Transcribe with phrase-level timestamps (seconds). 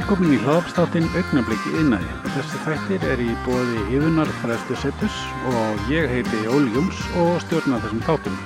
[0.00, 2.06] Velkomin í hlaðapstáttinn Augnabliki innæði.
[2.32, 5.16] Þessi þættir er í bóði Íðunar Fræstu Settus
[5.50, 8.38] og ég heiti Óli Júms og stjórna þessum þáttum.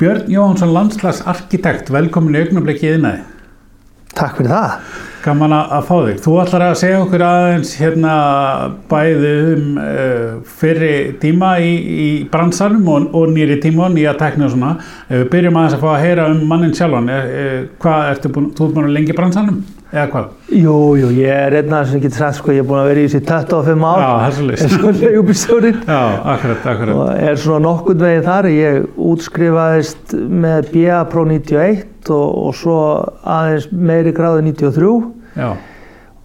[0.00, 3.22] Björn Jóhansson, landslags arkitekt, velkomin í Augnabliki innæði.
[4.18, 4.88] Takk fyrir það.
[5.22, 6.18] Gaman að fá þig.
[6.24, 8.16] Þú ætlar að segja okkur aðeins hérna
[8.90, 10.26] bæði um uh,
[10.58, 14.74] fyrri tíma í, í bransanum og, og nýri tíma og nýja tekni og svona.
[15.06, 17.14] Uh, við byrjum aðeins að fá að heyra um mannin sjálfan.
[17.14, 19.64] Uh, hvað ertu búin, þú ert búin að lengi bransanum?
[19.94, 20.30] Eða hvað?
[20.58, 23.10] Jú, jú, ég er einna sem getur sagt sko, ég er búin að vera í
[23.12, 24.00] þessi 25 ár.
[24.02, 24.64] Já, list.
[24.64, 25.76] Er svona leigubílstjórinn.
[25.86, 26.00] Já,
[26.34, 26.94] akkurat, akkurat.
[26.98, 28.48] Og er svona nokkurn veginn þar.
[28.50, 32.80] Ég útskrifaðist með BA Pro 91 og, og svo
[33.22, 34.90] aðeins meiri gráði 93.
[35.38, 35.52] Já,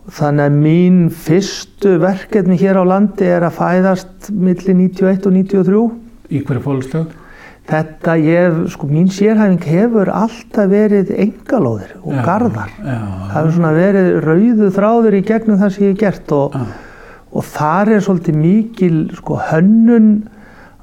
[0.09, 5.81] Þannig að mín fyrstu verkefni hér á landi er að fæðast milli 91 og 93.
[6.33, 7.11] í hverju fólustöð?
[7.69, 12.71] Þetta, ég, sko, mín sérhæfing hefur alltaf verið engalóðir og Já, garðar.
[12.81, 12.95] Já,
[13.29, 16.63] Það hefur svona verið rauðu þráður í gegnum það sem ég hef gert og, já,
[17.29, 20.09] og þar er svolítið mikil sko, hönnun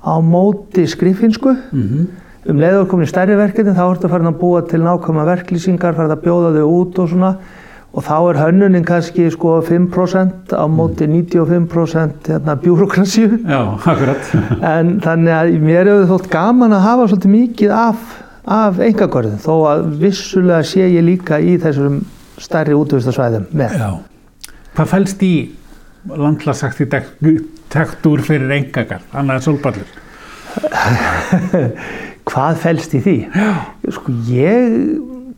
[0.06, 1.56] á móti skrifinsku.
[1.72, 2.06] mhm,
[2.46, 6.12] Um leiður komin í stærri verkefni þá ertu farin að búa til nákvæma verklýsingar, farin
[6.14, 7.30] að bjóða þau út og svona
[7.96, 14.22] og þá er hönnunin kannski sko 5% á móti 95% hérna, bjúrokrasíu já, akkurat.
[14.76, 17.98] en þannig að mér hefur þótt gaman að hafa svolítið mikið af,
[18.44, 21.94] af engagörðum þó að vissulega sé ég líka í þessum
[22.36, 23.70] stærri útvistasvæðum með.
[23.80, 23.90] Já.
[24.76, 25.34] Hvað fælst í
[26.06, 29.88] landslagsarkitektur fyrir engagar, annað en sólballur?
[32.26, 33.16] Hvað fælst í því?
[33.94, 34.66] Sko ég,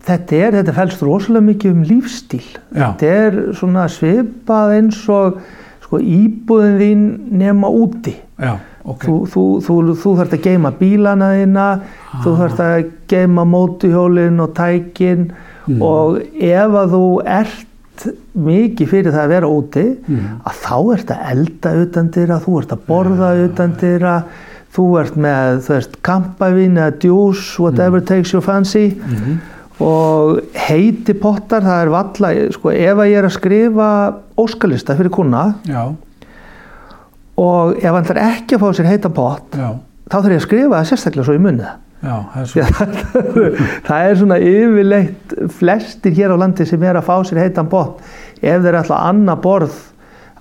[0.08, 2.44] þetta er, þetta fælst rosalega mikið um lífstíl.
[2.74, 2.86] Já.
[2.88, 5.38] Þetta er svona svipað eins og
[5.84, 7.04] sko íbúðin þín
[7.42, 8.14] nema úti.
[8.38, 9.04] Já, ok.
[9.06, 11.68] Þú, þú, þú, þú þarft að geima bílana þína,
[12.24, 15.30] þú þarft að geima mótuhjólinn og tækin
[15.68, 15.82] Mm.
[15.84, 18.04] og ef að þú ert
[18.40, 20.28] mikið fyrir það að vera úti, Mm.
[20.48, 24.14] að þá ert að elda utan dyra, þú ert að borða utan dyra,
[24.72, 29.40] þú ert með, þú veist, kampavín eða djús, whatever takes your fancy Mhm.
[29.84, 33.88] Og heiti pottar, það er valla, sko, ef að ég er að skrifa
[34.42, 35.82] óskalista fyrir kuna Já,
[37.38, 39.68] og ef hann þarf ekki að fá sér heitan pott, já,
[40.08, 41.76] þá þarf ég að skrifa það sérstaklega svo í munnið.
[42.02, 42.48] já, það er
[43.88, 48.02] það er svona yfirleitt flestir hér á landi sem er að fá sér heitan pott
[48.38, 49.78] ef þeir ætla að annað borð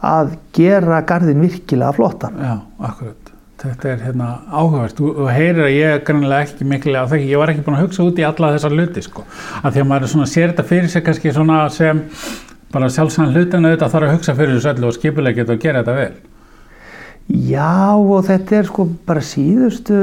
[0.08, 2.36] að gera garðin virkilega flottan.
[2.38, 2.54] Já,
[2.86, 3.27] akkurat.
[3.58, 4.98] Þetta er hérna áhugavert.
[5.00, 7.30] Þú, þú heyrir að ég er grannlega ekki mikilvæg á þekki.
[7.32, 9.24] Ég var ekki búin að hugsa út í alla þessar hluti, sko.
[9.64, 12.04] Af því að maður er svona, sér þetta fyrir sig kannski svona sem
[12.74, 15.82] bara sjálfsæðan hlutin auðvitað þarf að hugsa fyrir þessu öllu og skipulega geta að gera
[15.82, 16.14] þetta vel.
[17.48, 19.98] Já og þetta er sko bara síðustu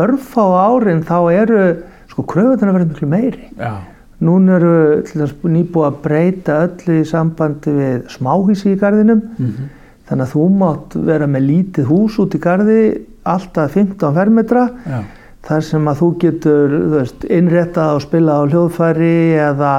[0.00, 1.62] örfá árin þá eru
[2.10, 3.48] sko kröfutina verið miklu meiri.
[3.60, 3.72] Já,
[4.18, 5.04] Nún eru
[5.46, 9.20] nýbúið að breyta öllu í sambandi við smáhísi í garðinum.
[9.38, 9.68] mhm,
[10.08, 12.82] Þannig að þú mátt vera með lítið hús út í garði
[13.28, 15.00] alltaf 15 fermetra já,
[15.48, 19.16] þar sem að þú getur þú veist, innréttað og spilað á hljóðfæri
[19.48, 19.72] eða,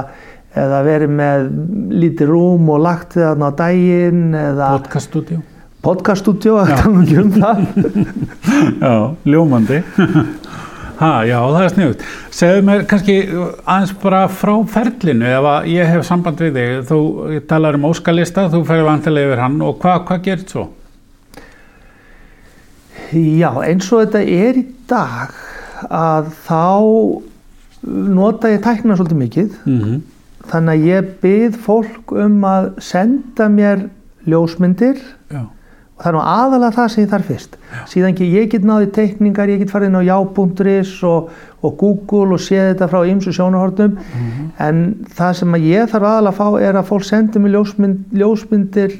[0.64, 1.48] eða verið með
[2.04, 4.22] lítið rúm og lagt þið þarna á daginn
[4.60, 5.40] podcaststudio.
[5.82, 7.58] podcaststudio, það er ekki um það.
[8.84, 8.94] Já,
[9.34, 9.82] ljómandi.
[11.00, 12.04] Ha, já, það er sniðut.
[12.36, 16.74] Segðu mér kannski aðeins bara frá ferlinu ef að ég hef samband við þig.
[16.90, 17.00] Þú
[17.48, 20.66] talar um óskalista, þú ferði vantilega yfir hann og hvað hva gerist svo?
[23.16, 25.34] Já, eins og þetta er í dag
[25.88, 26.64] að þá
[28.20, 30.00] nota ég tækna svolítið mikið Mm
[30.50, 33.86] þannig að ég byrð fólk um að senda mér
[34.28, 35.00] ljósmyndir
[36.00, 37.56] það er nú aðalega það sem ég þarf fyrst.
[37.90, 41.28] Síðan ekki, ég get náði teikningar ég get farið inn á já.is og,
[41.60, 43.98] og Google og séð þetta frá ymsu sjónahornum
[44.60, 44.80] en
[45.16, 48.96] það sem að ég þarf aðalega að fá er að fólk sendi mér ljósmynd, ljósmyndir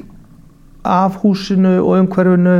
[0.81, 2.59] af húsinu og umhverfinu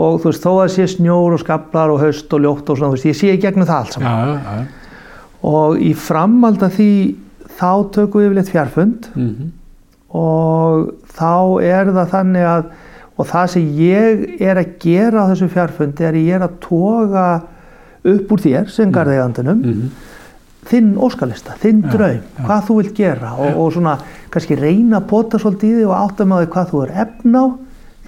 [0.00, 2.92] og þú veist þó að sé snjór og skablar og haust og ljótt og svona
[2.92, 4.34] þú veist ég sé í gegnum það allt já, saman.
[4.34, 5.00] Já, já.
[5.50, 6.92] og í framhald af því
[7.58, 9.10] þá tökum við yfirleitt fjarfund.
[9.14, 9.56] Mm
[10.16, 12.70] og þá er það þannig að
[13.20, 16.60] og það sem ég er að gera á þessu fjarfundi er að ég er að
[16.64, 17.24] toga
[18.10, 19.88] upp úr þér sem garðegandunum -hmm.
[20.70, 22.44] þinn óskalista, þinn Já, draum, já.
[22.46, 23.98] hvað þú vilt gera og, og svona
[24.30, 27.36] kannski reyna að pota svolítið í því og átta með því hvað þú er efn
[27.36, 27.44] á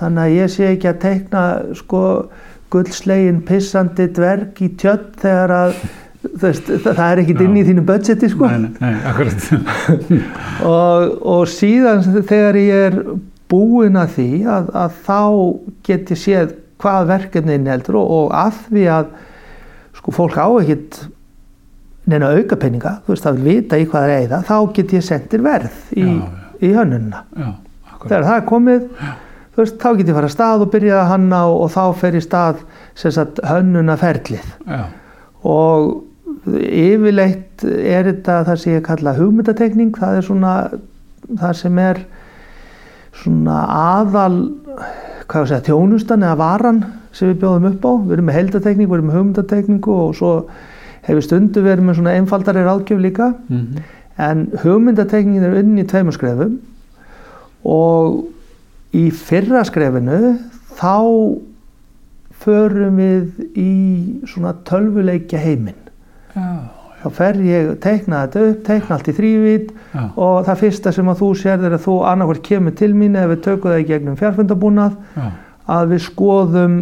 [0.01, 1.43] þannig að ég sé ekki að teikna
[1.75, 2.03] sko
[2.73, 5.75] gullslegin pissandi dverg í tjött þegar að
[6.41, 9.49] veist, það er ekkit inn í þínu budgeti sko Nei, nei, nei, akkurat.
[10.73, 12.99] og, og síðan þegar ég er
[13.53, 15.21] búinn að því að, að þá
[15.87, 19.11] get ég séð hvað verkefnin heldur og, og að því að
[19.99, 21.03] sko fólk á ekkit
[22.11, 24.95] neina auka peninga, þú veist, það vil vita í hvað það er eða, þá get
[24.97, 26.25] ég sendir verð í, Já,
[26.63, 27.51] í hönnunna já,
[28.03, 28.89] þegar það er komið
[29.53, 32.01] þú veist, þá get ég fara að stað og byrja að hanna og, og þá
[32.01, 32.65] fer í stað
[32.99, 34.81] sem sagt hönnuna ferlið Já,
[35.47, 35.93] og
[36.43, 40.55] yfirleitt er þetta það sem ég kalla hugmyndatekning það er svona
[41.39, 42.03] það sem er
[43.13, 43.63] svona
[43.99, 44.37] aðal
[45.33, 46.83] segja, þjónustan eða varan
[47.13, 47.93] sem við bjóðum upp á.
[48.07, 50.33] Við erum með heldatekning, við erum með hugmyndatekningu og svo
[51.07, 53.33] hefur stundu verið með svona einfaldari ráðgjöf líka.
[53.49, 53.83] Mhm,
[54.19, 56.59] en hugmyndatekningin er unni í tveimur skrefum
[57.65, 58.29] og
[58.93, 60.39] í fyrra skrefinu
[60.77, 60.97] þá
[62.43, 63.73] förum við í
[64.27, 65.79] svona tölvuleikja heiminn.
[66.35, 66.69] Já,
[67.03, 71.11] þá fer ég teikna þetta upp, teikna allt í þrývít já, og það fyrsta sem
[71.13, 73.89] að þú sér er að þú annarkvært kemur til mín ef við tökum það í
[73.91, 75.27] gegnum fjárfundabúnað já,
[75.77, 76.79] að við skoðum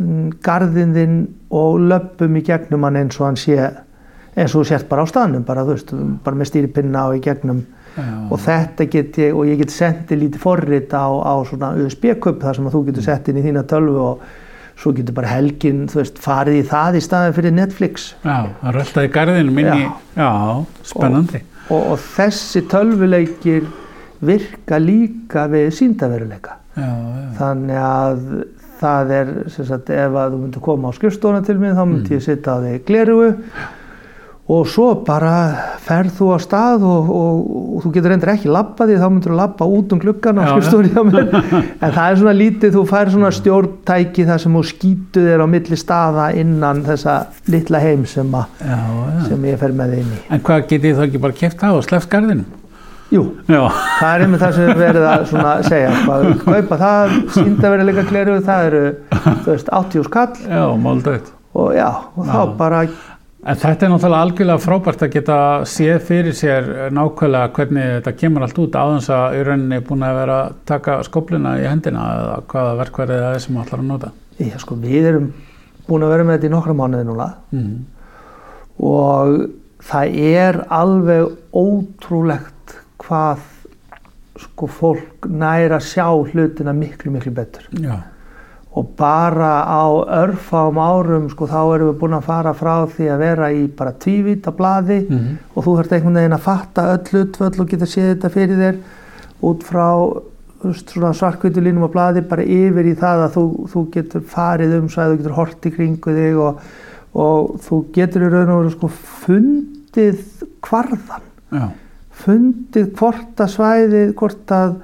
[0.00, 1.16] mm, garðinn þinn
[1.62, 3.58] og löpum í gegnum hann eins og hann sé
[4.32, 5.92] eins og þú sért bara á staðnum bara, veist,
[6.24, 7.64] bara með stýripinna og í gegnum.
[7.92, 12.40] Já, og þetta get ég og ég get sendið lítið forrit á, á svona USB-kupp
[12.40, 14.22] þar sem að þú getur sett inn í þína tölvu og
[14.82, 18.08] svo getur bara helgin þú veist, farið í það í staðin fyrir Netflix.
[18.26, 19.84] Já, það röldaði garðinu minni,
[20.18, 20.30] já,
[20.90, 21.42] spennandi.
[21.68, 23.68] og, og þessi tölvuleikir
[24.22, 28.20] virka líka við síndaveruleika Já, já, þannig að
[28.82, 32.16] það er sem sagt ef að þú myndir koma á skrifstofuna til mér þá myndi
[32.16, 33.28] ég sitta á því glerugu
[34.50, 35.34] og svo bara
[35.84, 37.42] ferð þú á stað og, og,
[37.76, 40.44] og þú getur endur ekki labba því þá myndir þú labba út um gluggan á
[40.50, 41.28] skrifstofunni hjá mér.
[41.84, 45.46] En það er svona lítið, þú fær svona stjórntæki þar sem þú skýtu þér á
[45.54, 47.14] milli staða innan þessa
[47.54, 49.20] litla heim sem, að, já, já.
[49.28, 50.20] sem ég fer með þig inn í.
[50.34, 52.48] En hvað getið þá ekki bara keft það og sleppt garðinu?
[53.12, 53.60] Jú, Já,
[54.00, 58.68] það er einmitt það sem verið að svona segja hvað, kaupa það, síndaveruleika glerugu það
[58.70, 58.80] eru,
[59.12, 61.26] þú veist, 80 skall já, máldauð.
[61.52, 62.78] og já, og þá bara
[63.42, 65.36] En þetta er náttúrulega algjörlega frábært að geta
[65.66, 70.18] séð fyrir sér nákvæmlega hvernig þetta kemur allt út áðans að í rauninni búin að
[70.20, 74.12] vera að taka skopluna í hendina eða hvaða verkverðið það er sem allar að nota.
[74.38, 75.26] Já, sko, við erum
[75.88, 77.74] búin að vera með þetta í nokkra mánuði núna Mm.
[78.82, 79.34] og
[79.82, 83.42] það er alveg ótrúlegt hvað
[84.38, 87.66] sko, fólk næra sjá hlutina miklu, miklu betur.
[87.74, 87.98] Já,
[88.72, 89.84] Og bara á
[90.24, 93.92] örfám árum, sko, þá erum við búin að fara frá því að vera í bara
[93.92, 95.00] tvívíta blaði.
[95.10, 95.38] Mhm.
[95.54, 98.76] og þú þarft einhvern veginn að fatta öll hlutföll og geta séð þetta fyrir þér
[99.42, 99.88] út frá
[100.62, 104.24] þú veist, svona svarkvítu línum á blaði bara yfir í það að þú, þú getur
[104.30, 106.60] farið um að þú getur hort í kringu þig og,
[107.18, 108.90] og þú getur í raun og veru sko
[109.24, 110.22] fundið
[110.62, 111.64] kvarðan, já,
[112.22, 114.76] fundið hvort að svæðið, hvort að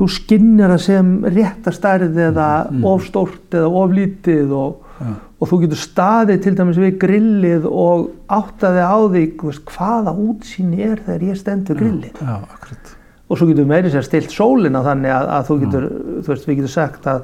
[0.00, 2.84] þú skinnir það sem rétta stærð eða Mhm.
[2.88, 7.66] of stórt eða of lítið og, já, og þú getur staðið til dæmis við grillið
[7.68, 12.96] og áttaði á því veist, hvaða útsýni er þegar ég stend við grillið já, akkurat.
[13.30, 15.88] og svo getur meiri sér stilt sólina þannig að, að þú getur,
[16.24, 17.22] þú veist, við getur sagt að,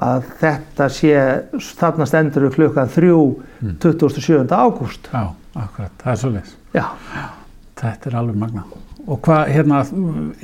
[0.00, 1.14] að þetta sé
[1.78, 3.34] þarna stendur við klukkan 3
[3.80, 4.46] 27.
[4.50, 6.54] ágúst Já, akkurat, það er svolítið.
[6.74, 6.84] já,
[7.80, 8.62] Þetta er alveg magna.
[9.06, 9.84] Og hvað, hérna,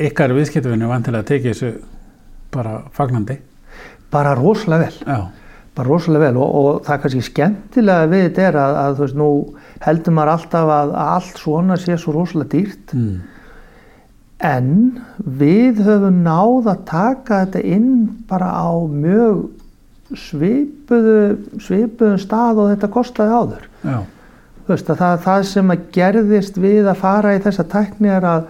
[0.08, 1.74] ykkar viðskiptuvinu vantilega tekið þessu
[2.54, 3.40] bara fagnandi?
[4.10, 5.20] bara rosalega vel Já,
[5.76, 9.18] bara rosalega vel og, og það kannski skemmtilega við þetta er að, að þú veist,
[9.20, 9.30] nú
[9.86, 13.16] heldur maður alltaf að, allt svona sé svo rosalega dýrt mm.
[14.44, 14.66] En
[15.16, 17.92] við höfum náð að taka þetta inn
[18.28, 19.46] bara á mjög
[20.12, 21.14] svipuðu,
[21.56, 23.62] svipuðum stað og þetta kostaði áður.
[23.80, 23.96] já,
[24.72, 28.46] veist að það, það sem að gerðist við að fara í þessa tækni er að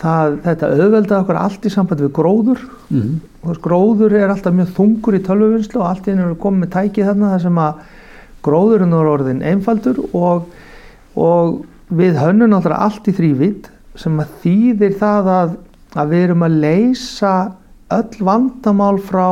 [0.00, 2.64] það, þetta auðveldaði okkur allt í samband við gróður.
[2.90, 3.12] mm.
[3.42, 6.64] Þú veist, gróður er alltaf mjög þungur í tölvuvinnslu og allt í einu er komið
[6.64, 7.82] með tæki þarna þar sem að
[8.44, 10.48] gróðurinn er orðin einfaldur og,
[11.16, 11.60] og
[11.94, 13.68] við hönnum alltaf allt í þrývít
[14.00, 15.54] sem að þýðir það að,
[15.94, 17.34] að við erum að leysa
[17.94, 19.28] öll vandamál frá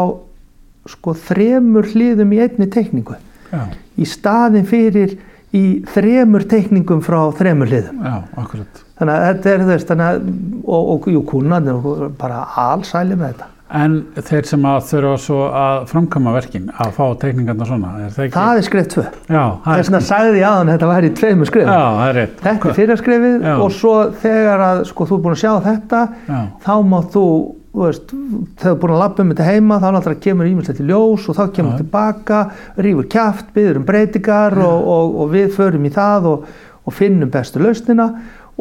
[0.92, 3.16] sko þremur hliðum í einni teikningu
[3.52, 3.62] já,
[3.96, 5.16] í staðin fyrir
[5.52, 8.84] í þremur teikningum frá þremur hliðum já, akkurat.
[8.98, 10.28] þannig að þetta er þess þannig að
[10.62, 11.82] og, og jú, kúnan er
[12.20, 17.04] bara allsæli með þetta En þeir sem að þurfa svo að framkama verkin, að fá
[17.22, 18.34] teikningarna svona, er það ekki?
[18.36, 21.14] það er skref tvö Já, það þess vegna sagði ég aðan að þetta væri í
[21.16, 22.34] tveimur Já, skrefum það er rétt.
[22.42, 23.54] þetta er fyrra skrefið Já.
[23.64, 23.94] og svo
[24.26, 27.24] þegar að sko þú er búin að sjá þetta Já, þá þú, þú
[27.72, 30.88] veist, þegar þú er búin að lappa um þetta heima þá náttúrulega kemur ímjömslegt í
[30.90, 31.78] ljós og þá kemur Já.
[31.80, 32.42] tilbaka,
[32.84, 36.46] rýfur kjaft, byður um breytingar og, og, og við förum í það og,
[36.82, 38.10] og finnum bestu lausnina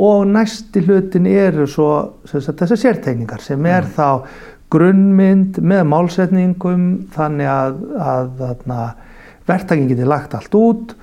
[0.01, 1.91] og næsti hlutin eru svo
[2.31, 4.23] þessar sértegningar sem er þá
[4.71, 8.85] grunnmynd með málsetningum þannig að, að, að
[9.49, 10.93] verktakin geti lagt allt út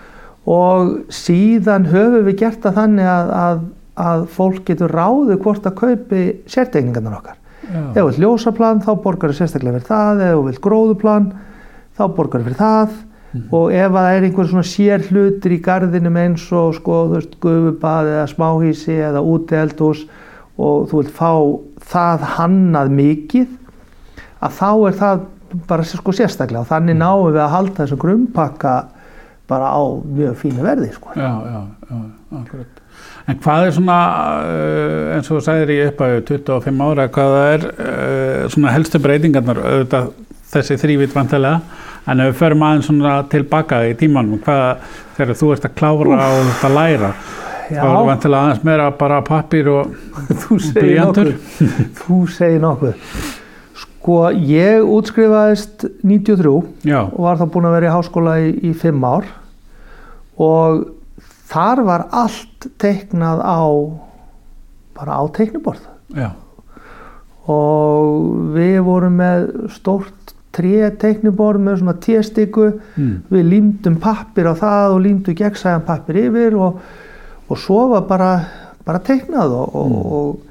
[0.48, 3.66] og síðan höfum við gert það þannig að, að,
[4.08, 7.37] að fólk getur ráðið hvort að kaupi sértegningarnar okkar.
[7.68, 11.28] Ef þú vilt ljósaplan þá borgar þú sérstaklega fyrir það, ef þú vilt gróðuplan
[11.98, 12.96] þá borgar þú fyrir það.
[13.52, 17.34] Og ef það er einhver svona sér hlutir í gardinum eins og sko, þú veist,
[17.42, 20.06] gufubað eða smáhísi eða úteeldhús
[20.58, 21.32] og þú vilt fá
[21.92, 23.52] það hannað mikið
[24.40, 25.26] að þá er það
[25.68, 26.64] bara sko sérstaklega.
[26.64, 28.74] Og þannig náum við að halda þessum grunnpakka
[29.48, 31.12] bara á mjög fínu verði sko.
[31.16, 32.00] Já, já, já,
[32.40, 32.77] akkurat.
[33.28, 33.96] En hvað er svona,
[34.40, 39.60] uh, eins og þú sagðir í upphæðu 25 ára, hvað er uh, svona helstu breytingarnar,
[39.60, 40.08] auðvitað
[40.48, 41.58] þessi þrývit vantilega,
[42.08, 44.86] en ef við förum aðeins svona tilbaka í tímanum, hvað,
[45.18, 47.12] þegar þú ert að klára og þetta læra,
[47.68, 47.82] Já.
[47.82, 49.92] þá er vantilega aðeins meira bara pappir og
[50.32, 51.34] nokkuð.
[52.00, 53.10] Þú segir nokkuð.
[53.82, 58.72] Sko, ég útskrifaðist 93 Já, og var þá búinn að vera í háskóla í, í
[58.72, 59.28] fimm ár
[60.40, 60.86] og
[61.48, 63.62] þar var allt teiknað á
[64.98, 65.84] bara á teikniborð.
[66.16, 66.32] Já,
[67.48, 73.12] og við vorum með stórt tré teikniborð með svona téstíku mm.
[73.32, 76.80] við límdum pappir á það og límdum gegnsæðan pappir yfir og,
[77.48, 78.32] og svo var bara,
[78.86, 80.47] bara teiknað og, og, og,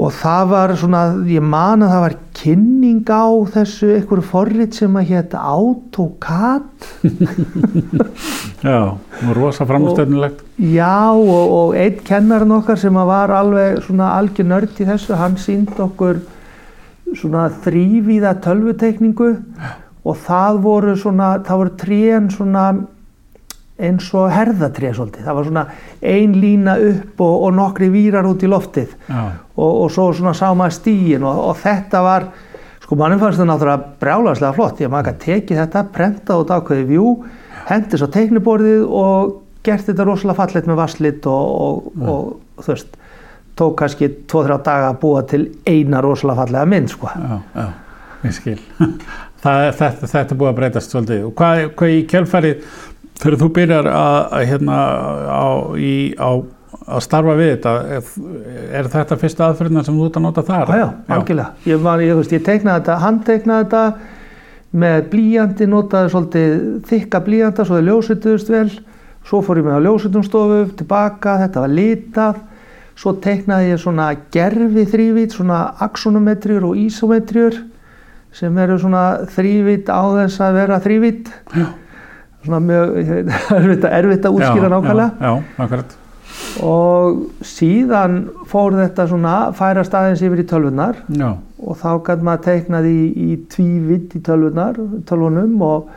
[0.00, 4.96] og það var svona, ég man að það var kynning á þessu einhverju forrit sem
[4.96, 6.86] að hétt AutoCAD
[8.70, 10.40] já, og rosa framstöðnilegt.
[10.56, 15.18] já og, og einn kennarinn okkar sem að var alveg svona algjör nörd í þessu,
[15.20, 16.22] hann sínd okkur
[17.16, 19.30] svona þrývíða tölvuteikningu.
[20.00, 22.64] Og það voru svona, það voru trén svona
[23.80, 25.64] eins og herðatré svolítið, það var svona
[26.12, 30.48] ein lína upp og, og nokkri vírar út í loftið og, og svo svona sá
[30.56, 32.28] maður stíin og, og þetta var,
[32.84, 36.88] sko mannum fannst það náttúrulega brjálagslega flott, ég maður ekki tekið þetta, prentað út ákveði
[36.92, 37.06] vjú,
[37.70, 43.00] hendis á teikniborðið og gert þetta rosalega fallegt með vasslit og, og, og þú veist,
[43.60, 47.10] tók kannski 2-3 daga að búa til eina rosalega fallega mynd, sko.
[47.12, 47.66] já, já,
[48.24, 48.60] ég skil.
[49.40, 51.20] Það, þetta, þetta er búið að breytast svolítið.
[51.24, 52.64] Og hvað, hvað í kjölfarið,
[53.20, 54.78] þegar þú byrjar að, að hérna
[55.28, 56.30] á, í, á,
[56.90, 58.12] að starfa við þetta, er,
[58.80, 60.72] er þetta fyrsta aðferðina sem þú ert að nota þar?
[60.72, 60.86] Já, já,
[61.16, 61.68] algjörlega.
[61.70, 63.84] Ég, var, ég, veist, ég teiknaði þetta, handteiknaði þetta
[64.80, 66.54] með blíjandi, notaði svolítið
[66.90, 68.68] þykka blíjanda svo þau ljósituðust vel.
[69.26, 72.38] Svo fór ég með á ljósitumstofu tilbaka, þetta var litað.
[73.00, 77.58] Svo teiknaði ég svona gerfi þrývít, svona axonometriur og isometriur
[78.36, 81.30] sem eru svona þrývít á þess að vera þrývít.
[82.44, 82.94] Svona mjög
[83.58, 85.10] erfitt, erfitt að útskýra nákvæmlega.
[85.20, 85.82] Já, já,
[86.64, 88.16] og síðan
[88.48, 93.00] fór þetta svona færa staðins yfir í tölvunar Já, og þá gæti maður teiknað í,
[93.10, 94.78] í tvívitt í tölvunar,
[95.08, 95.56] tölvunum.
[95.66, 95.90] Og,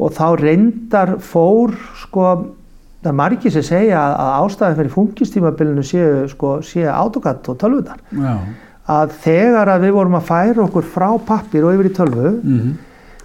[0.00, 2.26] og þá reyndar fór sko,
[3.02, 8.00] það er margir sem segja að, ástæðan fyrir funkistímabilinu séu, sko, séu autokatt og tölvunar
[8.14, 8.34] já,
[8.90, 12.70] að þegar að við vorum að færa okkur frá pappir og yfir í tölvu mhm,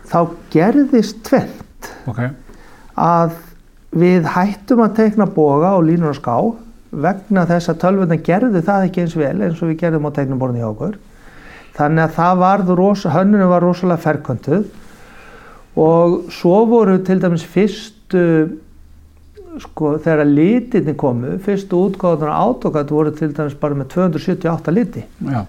[0.10, 0.20] þá
[0.54, 1.94] gerðist tvennt.
[2.10, 2.26] Ok,
[2.96, 3.36] að
[3.96, 6.36] við hættum að teikna boga og línur og ská
[6.96, 10.64] vegna þess að tölvuna gerði það ekki eins vel eins og við gerðum á teiknuborðinu
[10.64, 10.98] hjá okkur.
[11.76, 14.68] Þannig að það varð rosa, hönnunum var rosalega ferköntuð
[15.76, 18.24] og svo voru til dæmis fyrstu
[19.60, 25.04] sko þegar litinni komu fyrstu útgáðunar átokat voru til dæmis bara með 278 liti.
[25.24, 25.46] Já.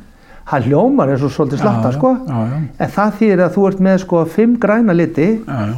[0.46, 2.12] það hljómar eins og svolítið slatta sko.
[2.22, 5.74] Já, já, en það þýðir að þú ert með sko 5 græna liti já, já,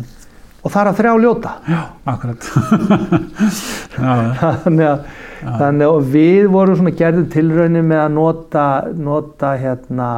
[0.62, 1.52] og það er að þrjá ljóta.
[1.68, 1.80] Já,
[2.12, 2.48] akkurat.
[3.94, 5.06] já, já, þannig að,
[5.44, 8.66] þannig að við vorum svona gerðum tilraunir með að nota,
[9.08, 10.10] nota hérna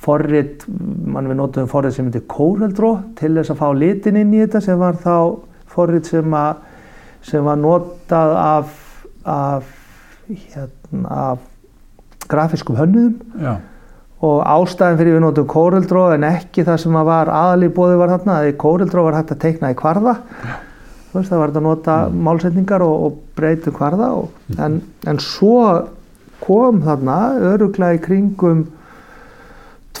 [0.00, 4.42] forrit, mann við notum forrit sem heitir Corel til þess að fá litin inn í
[4.42, 5.16] þetta sem var þá
[5.70, 6.64] forrit sem, að,
[7.26, 8.72] sem var notað af,
[9.28, 9.68] af,
[10.26, 11.04] hérna,
[11.36, 11.46] af
[12.30, 13.20] grafiskum hönnuðum.
[13.38, 13.58] Já,
[14.20, 18.12] og ástæðin fyrir við notum Draw en ekki það sem að var aðalí bóði var
[18.12, 20.16] þarna að í Corel Draw var hægt að teikna í kvarða
[21.12, 21.94] veist það var hægt að nota
[22.28, 25.62] málsetningar og, og breytum kvarða og, en, en svo
[26.44, 27.16] kom þarna
[27.52, 28.66] öruglega í kringum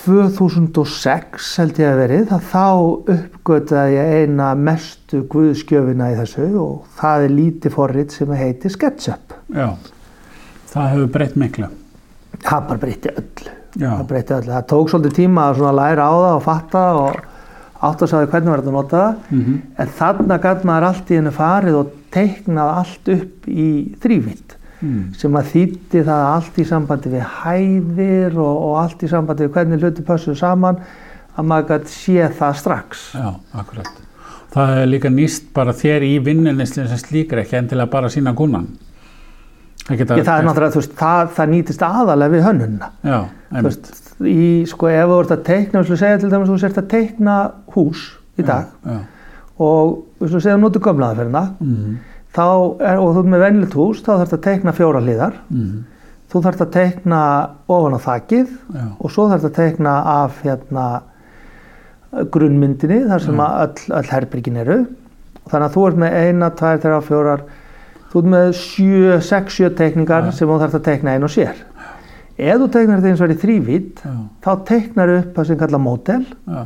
[0.00, 2.66] 2006 held ég að verið það þá
[3.14, 9.34] uppgötaði ég eina mestu guðskjöfina í þessu og það er lítið forrit sem heitir SketchUp
[9.56, 9.72] já.
[10.70, 11.70] Það hefur breytt miklu.
[12.44, 14.52] það bara breytti öllu það breytti öllu.
[14.54, 17.20] Það tók svolítið tíma að læra á það og fatta og
[17.80, 19.20] átt að sagði hvernig var þetta að nota það.
[19.30, 23.68] mhm, En þarna gæti maður allt í hennu farið og teiknað allt upp í
[24.02, 29.08] þrývitt mm, sem að þýtti það allt í sambandi við hæðir og, og allt í
[29.08, 30.82] sambandi við hvernig hluti pössuðu saman
[31.38, 33.08] að maður gæti sé það strax.
[33.14, 33.90] já, akkurat.
[34.50, 38.66] Það er líka nýst bara þér í vinninnislinn sem slíkir ekki endilega bara sína kúnan.
[39.86, 42.88] Það, geta, Ég, það er veist, það, það nýtist aðalega við hönnunna.
[43.06, 43.20] Já.
[43.50, 43.90] Veist,
[44.22, 46.90] í, sko, ef þú ert að teikna, við slúið segja til dæmis, þú sért að
[46.92, 47.36] teikna
[47.74, 48.04] hús
[48.38, 48.98] í dag Já,
[49.60, 51.96] og við slúið segja að notu gömlaðaferðina, mm,
[52.36, 55.72] þá er, og þú ert með venlilegt hús, þá þarfst að teikna fjóra hliðar, mm,
[56.30, 57.22] þú þarfst að teikna
[57.76, 60.86] ofan á þakið já, og svo þarfst að teikna af hérna
[62.10, 64.78] grunnmyndinni þar sem öll, öll herbyrgin eru.
[65.50, 67.44] Þannig að þú ert með eina, tvær, þrjá, fjórar
[68.10, 70.34] þú ert með sjö, sex, sjö teikningar Já.
[70.38, 71.60] sem þú þarfst að teikna einn og sér
[72.40, 74.12] ef þú teiknar þetta eins og er í þrývít já,
[74.44, 76.60] þá teiknar upp það sem kalla mótel já,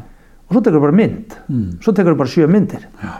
[0.44, 1.36] og svo tekur bara mynd.
[1.48, 2.86] Mm, svo tekur bara sjö myndir.
[3.02, 3.12] Já,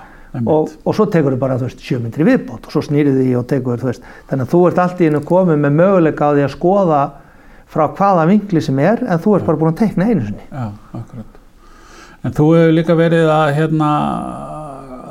[0.45, 3.47] og, og svo tekur bara þú veist, sjö myndir viðbót og svo snýrið því og
[3.51, 6.47] tekur þú veist, þannig að þú ert allt í einu komið með möguleika á því
[6.47, 7.05] að skoða
[7.75, 10.51] frá hvaða vinkli sem er en þú ert bara búin að teikna einu sinni.
[10.51, 10.67] Já,
[11.01, 11.41] akkurat.
[12.25, 13.89] En þú hefur líka verið að hérna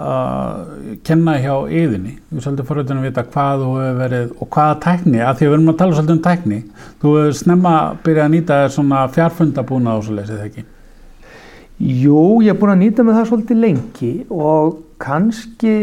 [0.09, 2.13] að kenna hjá yðinni.
[2.29, 5.47] Þú er svolítið forröndin að vita hvað þú hefur verið og hvaða tækni, að því
[5.47, 6.59] við erum að tala svolítið um tækni.
[7.01, 7.73] Þú hefur snemma
[8.05, 10.65] byrjað að nýta þér svona fjárfundabúna og svo leysið ekki.
[11.83, 15.75] Jú, ég er búin að nýta með það svolítið lengi og kannski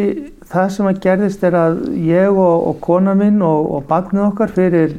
[0.51, 4.55] það sem að gerðist er að ég og, og kona minn og, og barnið okkar
[4.55, 4.95] fyrir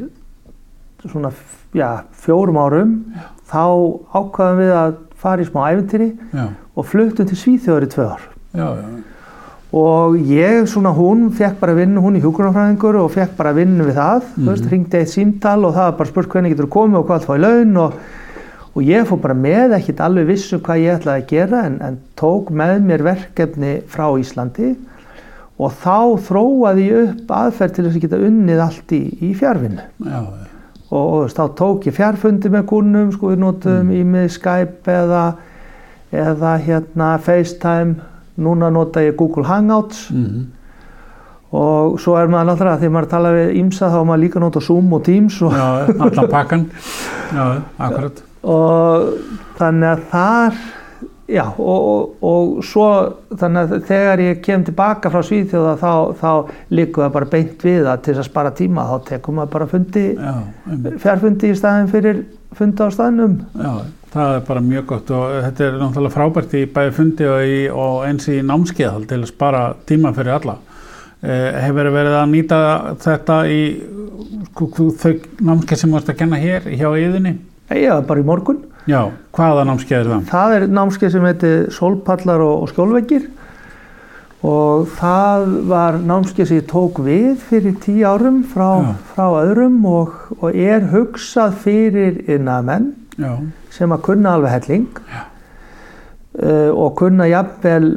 [1.02, 1.32] svona
[1.74, 2.92] já, fjórum árum
[3.50, 3.64] þá
[4.14, 6.46] ákvaðum við að fara í smá æfintýri Já,
[6.78, 8.28] og fluttum til Svíþjóður í tvö ár.
[8.54, 8.86] já, já,
[9.72, 13.96] Og ég, svona hún, fekk bara vinnu, hún í hjúgrunarfræðingur og fekk bara vinnu við
[14.02, 17.00] það, þú veist, ringdi eitt símtal og það var bara spurt hvernig getur þú komið
[17.00, 17.96] og hvað þú fáið laun og,
[18.76, 22.00] og ég fór bara með, ekkert alveg vissu hvað ég ætlaði að gera en, en
[22.20, 24.74] tók með mér verkefni frá Íslandi
[25.62, 29.88] og þá þróaði ég upp aðferð til þess að geta unnið allt í, í fjárvinnu.
[30.04, 30.48] já, já,
[30.92, 35.22] Og, og þá tók ég fjárfundi með kunnum, sko við notum í með Skype eða,
[36.12, 37.94] eða hérna FaceTime,
[38.38, 40.50] núna nota ég Google Hangouts mhm,
[41.52, 44.62] og svo er maður náttúrulega þegar maður tala við ímsa þá er maður líka nota
[44.64, 45.66] Zoom og Teams og, já,
[46.08, 46.68] allan pakkan.
[47.32, 48.22] Já, akkurat.
[48.42, 49.10] og
[49.60, 50.62] þannig að þar
[51.32, 52.88] já og, og, og svo
[53.40, 56.32] þannig að þegar ég kem tilbaka frá Svíþjóða þá, þá
[56.76, 59.70] líku það bara beint við að til þess að spara tíma þá tekum maður bara
[59.72, 60.06] fundi
[61.04, 62.24] fjárfundi í staðin fyrir
[62.58, 63.74] fundi á staðnum Já,
[64.14, 67.62] það er bara mjög gott og þetta er náttúrulega frábært í bæði fundi og, í,
[67.72, 70.58] og eins í námskeiðal til að spara tíma fyrir alla.
[71.22, 72.60] Eh, hefur verið að nýta
[73.04, 73.62] þetta í
[74.52, 75.14] sko, þau
[75.52, 77.38] námskeið sem þú ert að kenna hér hjá yðinni?
[77.72, 80.24] var bara í morgun Já, hvaða námskeið er það?
[80.32, 83.28] það er námskeið sem heitir sólpallar og, og skjólveggir
[84.48, 90.16] og það var námskeið sem ég tók við fyrir tíu árum frá, frá öðrum og,
[90.40, 92.92] og er hugsað fyrir innamenn
[93.72, 94.90] sem að kunna alveg helling.
[96.32, 97.90] Uh, og kunna jafnvel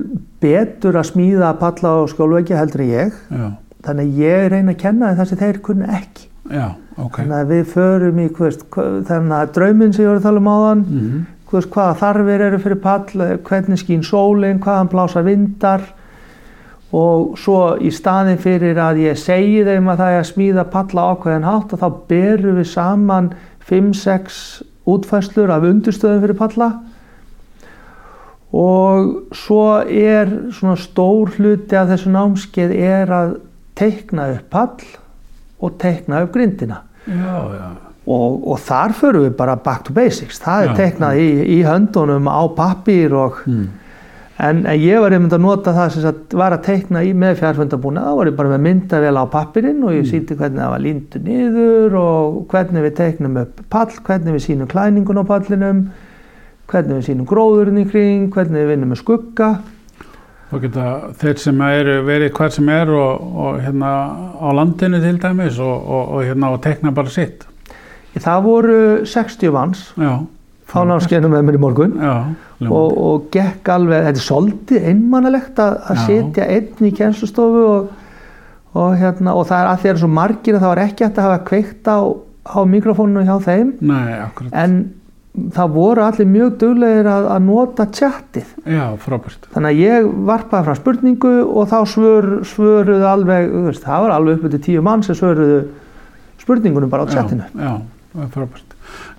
[0.42, 3.20] betur að smíða palla og skjólveggi heldur en ég.
[3.30, 3.44] Já,
[3.86, 6.26] þannig að ég reyna að kenna það sem þeir kunna ekki.
[6.50, 6.64] Já,
[6.98, 7.20] ok.
[7.20, 10.50] þannig að við förum í veist, þannig að drauminn sem ég voru að tala um
[10.50, 10.84] áðan.
[10.90, 11.22] Mm
[11.54, 15.84] Þú veist, hvaða þarfir eru fyrir pall, hvernig skín sólinn, hvaðan blása vindar
[16.94, 21.06] og svo í staðin fyrir að ég segi þeim að það er að smíða palla
[21.10, 23.30] ákveðin hátt og þá berum við saman
[23.68, 24.40] 5-6
[24.94, 26.68] útfæslur af undurstöðum fyrir palla.
[28.54, 33.38] Og svo er svona stór hluti af þessu námskeið er að
[33.74, 34.84] teikna upp pall
[35.64, 36.84] og teikna upp grindina.
[37.08, 37.66] Já, já,
[38.06, 40.38] og, og þar förum við bara back to basics.
[40.42, 43.66] Það er Já, teiknað í, í höndunum á pappír og, mm.
[44.42, 48.06] En, ég var einmitt að nota það sem sagt, var að teikna í með fjárfundabúna
[48.06, 51.22] þá var ég bara með myndavél á pappirinn og ég sýndi hvernig það var líndu
[51.22, 55.86] niður og hvernig við teiknum upp pall hvernig við sýnum klæningun á pallinum
[56.70, 59.50] hvernig við sýnum gróðurinn í kring hvernig við vinnum með skugga.
[60.54, 60.84] Þá geta
[61.18, 63.90] þeir sem eru verið hver sem er og, og hérna
[64.38, 67.46] á landinu til dæmis og, og, og hérna og tekna bara sitt.
[68.14, 68.76] það voru
[69.08, 69.80] 60 manns.
[69.98, 70.22] Já,
[70.74, 71.96] á námskeiðinu með mér í morgun.
[71.98, 72.14] Já,
[72.70, 77.94] og, og gekk alveg, þetta er svolítið einmannalegt að, að setja einn í kennslustofu og,
[78.74, 81.18] og, hérna, og það er að því að svo margir að það var ekki hægt
[81.22, 81.98] að hafa kveikt á,
[82.44, 83.72] á mikrofónu hjá þeim.
[83.80, 84.78] Nei, en
[85.54, 89.48] það voru allir mjög duglegir að, að nota tjattið Já, frábært.
[89.54, 94.38] þannig að ég varpaði fram spurningu og þá svör, svöruðu alveg veist, það var alveg
[94.38, 95.58] uppið til tíu mann sem svöruðu
[96.38, 97.72] spurningunum bara á tjattinu Já,
[98.14, 98.73] já, frábært.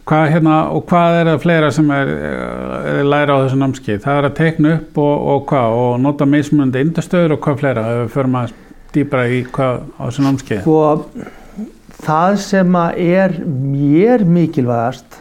[0.06, 2.10] Hvað, hérna, og hvað er það fleira sem er,
[2.92, 4.04] er læra á þessu námskeið?
[4.04, 7.86] Það er að tekna upp og, og hvað og nota mismunandi indastöður og hvað fleira?
[7.90, 8.54] Ef við förum að
[8.94, 10.62] dýbra í hvað á þessu námskeið.
[10.62, 10.78] Sko,
[12.06, 15.18] það sem er mér mikilvægast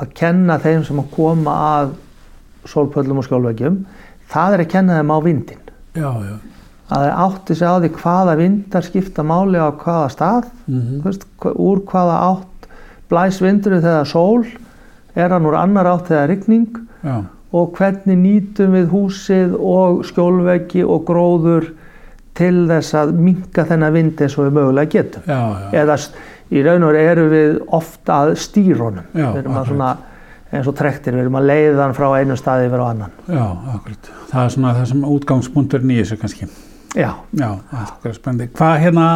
[0.00, 1.96] að kenna þeim sem að koma að
[2.68, 3.80] sólpöllum og skjólvegjum,
[4.30, 5.64] það er að kenna þeim á vindin.
[5.96, 6.36] Já, já,
[6.90, 11.00] að það átti sig á því hvaða vindar skipta máli á hvaða stað Mhm.
[11.00, 12.46] þú veist, úr hvaða átt
[13.10, 14.46] blæs vindurinn þegar sól
[15.18, 17.16] er hann úr annar átt þegar rigning Já,
[17.50, 21.72] og hvernig nýtum við húsið og skjólveggi og gróður
[22.38, 25.24] til þess að minka þennan vind eins og við mögulega getum.
[25.26, 25.40] Já,
[25.82, 25.96] eða
[26.50, 29.90] í raun og veru erum við ofta að stýrónum við erum að svona
[30.50, 33.12] eins og trektir, við erum að leiða hann frá einu staði yfir á annan.
[33.30, 33.44] Já,
[33.74, 34.08] akkurat.
[34.30, 36.48] Það er svona það sem útgangspunkturinn í þessu kannski.
[36.94, 38.48] já, Já, það er spennandi.
[38.58, 39.06] Hvað hérna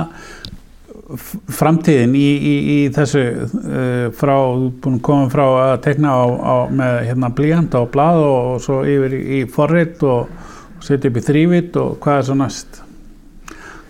[1.05, 4.35] framtíðin í, í, í þessu uh, frá,
[4.81, 8.81] búin koma frá að tekna á, á, með hérna blíjant og blað og, og svo
[8.89, 10.31] yfir í, forrit og,
[10.79, 12.81] og setja upp í þrývit og hvað er svo næst?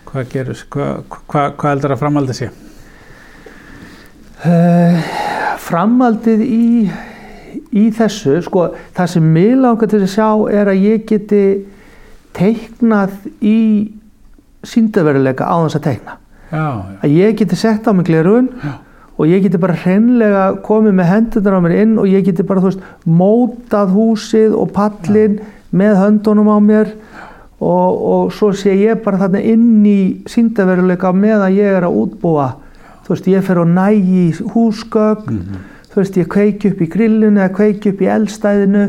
[0.09, 2.51] Hvað gerur, hvað, hvað, hvað heldur að framaldi sé?
[4.45, 4.99] Uh,
[5.63, 6.67] framaldið í,
[7.71, 11.45] í þessu, sko, það sem mig langar til að sjá er að ég geti
[12.35, 13.57] teiknað í
[14.67, 16.19] síndaveruleika á þess að teikna.
[16.55, 18.73] Já, já, Að ég geti sett á mig glerun Já.
[19.17, 22.63] og ég geti bara hreinlega komið með hendunar á mér inn og ég geti bara,
[22.63, 25.39] þú veist, mótað húsið og pallin
[25.75, 26.91] með höndunum á mér
[27.59, 29.99] og, og svo sé ég bara þarna inn í
[30.31, 32.49] síndaveruleika meðan ég er að útbúa.
[33.05, 35.43] Þú veist, ég fer og nægi húsgögn
[35.95, 38.85] þú veist, ég kveiki upp í grillinu eða kveiki upp í eldstæðinu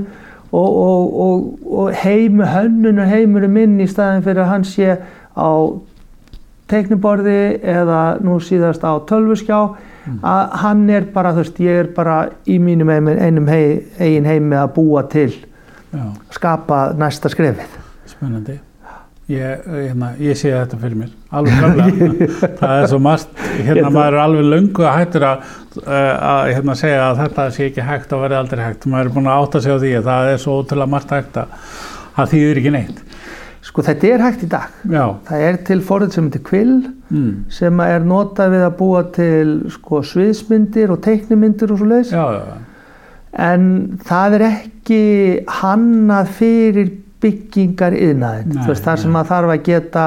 [0.51, 4.97] og, og, og, og heimu hönnun og heimurinn minn í staðin fyrir að hann sé
[5.39, 5.51] á
[6.71, 9.59] teikniborði eða nú síðast á tölvuskjá
[10.27, 14.59] að hann er bara, þú veist, ég er bara í mínum einum, hei, eigin heimi
[14.59, 15.33] að búa til,
[15.91, 17.77] já, skapa næsta skrefið.
[18.07, 18.61] spennandi.
[19.27, 22.27] Ég, hérna, ég sé þetta fyrir mér, alveg klálega.
[22.61, 25.49] það er svo margt, hérna maður er alveg löngu að hættur að,
[25.83, 28.87] eh, að hérna, segja að þetta sé ekki hægt og verði aldrei hægt.
[28.87, 31.41] Maður er búin að átta sig á því að það er svo ótrúlega margt hægt
[31.43, 31.57] að
[32.21, 33.03] það þýðir ekki neitt.
[33.67, 34.71] Sko þetta er hægt í dag.
[34.87, 36.77] Já, Það er til forrið sem heitir Quill
[37.11, 37.33] mm.
[37.51, 42.15] sem er notað við að búa til sko, sviðsmyndir og teiknimyndir og svo leiðis.
[42.15, 42.57] já, já,
[43.37, 45.01] En það er ekki
[45.59, 48.55] hannað fyrir byggingar yðnaðin.
[48.55, 48.75] Nei.
[48.77, 50.05] sem maður þarf að geta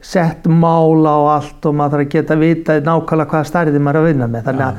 [0.00, 4.00] sett mála og allt og maður þarf að geta vita nákvæmlega hvaða starriði maður er
[4.00, 4.46] að vinna með.
[4.48, 4.76] Þannig að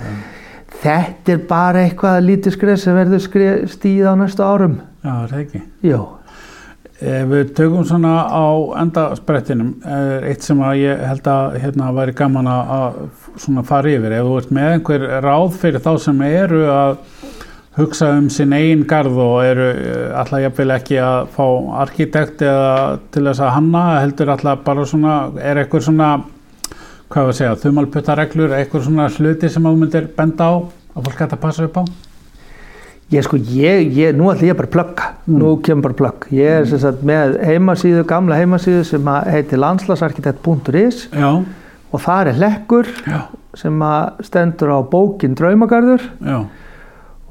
[0.82, 4.80] þetta er bara eitthvað lítið skref sem verður stíð á næstu árum.
[5.04, 5.64] já, það er ekki.
[5.86, 6.00] Jó.
[7.02, 8.46] Ef við tökum svona á
[8.84, 13.00] endasprettinum, er eitt sem að ég held að hérna væri gaman að
[13.42, 14.14] svona fara yfir.
[14.20, 17.00] Ef þú ert með einhver ráð fyrir þá sem eru að
[17.80, 21.46] hugsa um sinn eigin garð og eru eh, alltaf jafnvel ekki að fá
[21.86, 26.12] arkitekt eða til þess að hanna, heldur alltaf bara svona, er eitthvað svona,
[27.08, 31.24] hvað var að segja, þumalputtareglur, eitthvað svona hluti sem þú myndir benda á að fólk
[31.24, 32.11] hægt að passa upp á?
[33.12, 36.28] Ég sko, ég, ég, nú ætlum ég bara að plugga, nú kemur bara plugg.
[36.32, 41.32] Ég er sem sagt með heimasíðu, gamla heimasíðu sem að heiti landslagsarkitekt.is Já,
[41.92, 43.18] og þar er hlekkur já,
[43.60, 43.82] sem
[44.24, 46.38] stendur á bókin Draumagarður já,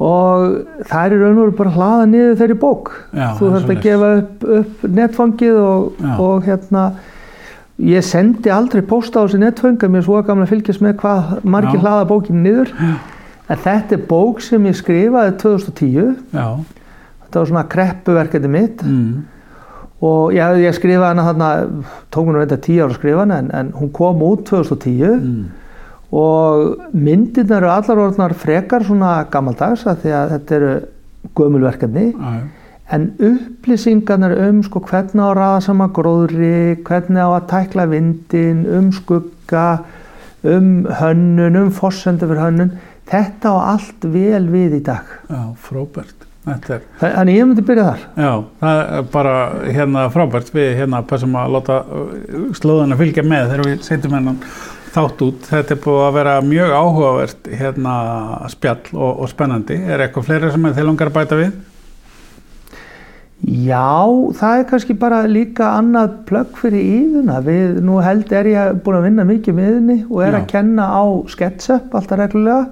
[0.00, 0.44] og
[0.90, 2.90] það er raun og veru bara að hlaða niður þeirri bók.
[3.16, 6.12] Já, Þú það þarft að gefa upp, upp netfangið og, Já.
[6.26, 6.84] og hérna,
[7.88, 11.32] ég sendi aldrei posta á þessi netfang að mér svo gaman að fylgjast með hvað
[11.56, 11.84] margir Já.
[11.86, 12.74] hlaða bókinu niður.
[13.50, 16.46] En þetta er bók sem ég skrifaði 2010 já,
[17.24, 18.84] þetta var svona kreppuverkefni mitt.
[18.86, 19.24] Mm,
[20.06, 21.48] og já, ég skrifaði hana þarna
[22.14, 25.42] tók mér tíu ára að skrifa hana en, en hún kom út 2010 mm,
[26.20, 30.72] og myndirna eru allar orðnar frekar svona gammaldags að því að þetta eru
[31.36, 32.06] gömulverkefni
[32.90, 38.64] en upplýsingarnar um sko hvernig á að raða saman gróðri hvernig á að tækla vindin
[38.66, 39.66] um skugga
[40.42, 42.72] um hönnun, um fossendur fyrir hönnun
[43.10, 46.26] þetta á allt vel við í dag Já, frábært.
[46.50, 48.30] Þannig ég myndi byrja þar já,
[48.62, 49.34] það er bara
[49.68, 51.80] hérna frábært við hérna passum að láta
[52.56, 54.38] slóðan að fylgja með þegar við setjum hennan
[54.90, 55.48] þátt út.
[55.50, 57.96] Þetta er búið að vera mjög áhugavert hérna
[58.50, 59.76] spjall og, og spennandi.
[59.78, 61.52] Er eitthvað fleira sem þið langar að bæta við?
[63.40, 64.04] Já,
[64.36, 67.38] það er kannski bara líka annað plögg fyrir íðuna.
[67.46, 70.40] Við, nú held er ég búin að vinna mikið með íðunni og er Já.
[70.40, 72.66] að kenna á SketchUp alltaf reglulega.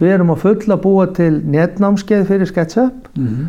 [0.00, 3.08] Við erum að fulla búa til netnámskeið fyrir SketchUp.
[3.16, 3.46] Mm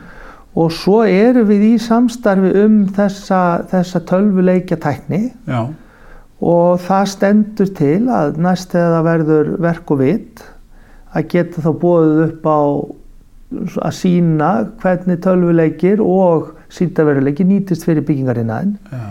[0.57, 5.67] og svo erum við í samstarfi um þessa, þessa tölvuleikja tækni Já,
[6.41, 10.45] og það stendur til að næst þegar það verður verk og vit
[11.17, 12.61] að geta þá búið upp á
[13.87, 14.49] að sína
[14.81, 18.75] hvernig tölvuleikir og síndaveruleiki nýtist fyrir byggingarinnaðin.
[18.91, 19.05] já,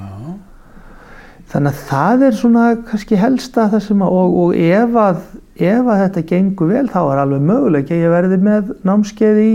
[1.46, 5.20] Þannig að það er svona kannski helsta það sem að, og, og ef, að,
[5.56, 9.54] ef að þetta gengur vel þá er alveg möguleik að ég verði með námskeið í,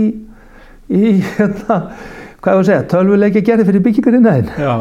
[0.90, 1.78] í hérna,
[2.42, 4.52] hvað ég að segja, tölvuleiki gerði fyrir byggingarinnaðin.
[4.58, 4.76] já,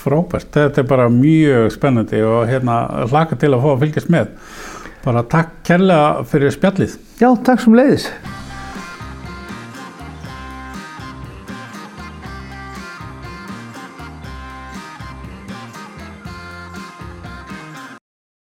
[0.00, 4.34] Frábært, þetta er bara mjög spennandi og hérna hlaka til að fá að fylgjast með.
[5.04, 6.98] Bara takk kærlega fyrir spjallið.
[7.20, 8.08] Já, takk sem leiðis.